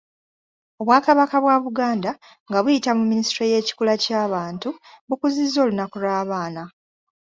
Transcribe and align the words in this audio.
Obwakabaka 0.81 1.35
bwa 1.43 1.55
Buganda 1.65 2.11
nga 2.49 2.57
buyita 2.63 2.91
mu 2.97 3.03
Minisitule 3.11 3.47
y’ekikula 3.53 3.93
ky’abantu 4.03 4.69
bukuzizza 5.07 5.57
olunaku 5.63 5.95
lw’abaana. 6.01 6.63